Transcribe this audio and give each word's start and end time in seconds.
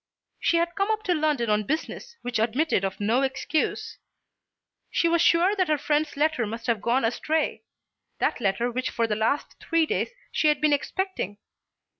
She 0.39 0.57
had 0.57 0.73
come 0.73 0.89
up 0.89 1.03
to 1.03 1.13
London 1.13 1.51
on 1.51 1.61
business 1.63 2.17
which 2.23 2.39
admitted 2.39 2.83
of 2.83 2.99
no 2.99 3.21
excuse. 3.21 3.99
She 4.89 5.07
was 5.07 5.21
sure 5.21 5.55
that 5.55 5.67
her 5.67 5.77
friend's 5.77 6.17
letter 6.17 6.47
must 6.47 6.65
have 6.65 6.81
gone 6.81 7.05
astray, 7.05 7.65
that 8.17 8.41
letter 8.41 8.71
which 8.71 8.89
for 8.89 9.05
the 9.05 9.15
last 9.15 9.57
three 9.59 9.85
days 9.85 10.09
she 10.31 10.47
had 10.47 10.59
been 10.59 10.73
expecting. 10.73 11.37